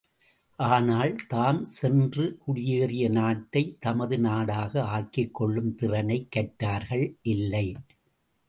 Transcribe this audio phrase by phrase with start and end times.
[0.59, 7.67] ஆனால், தாம் சென்று குடியேறிய நாட்டைத் தமது நாடாக ஆக்கிக் கொள்ளும் திறனைக் கற்றார்கள் இல்லை!